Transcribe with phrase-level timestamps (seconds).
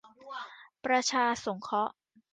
[0.85, 1.93] ประชาสงเคราะห์